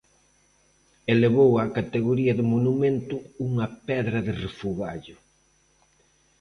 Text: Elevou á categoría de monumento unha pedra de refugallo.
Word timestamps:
Elevou 1.13 1.51
á 1.63 1.65
categoría 1.77 2.33
de 2.35 2.43
monumento 2.53 3.15
unha 3.47 3.67
pedra 3.87 4.19
de 4.27 4.33
refugallo. 4.45 5.17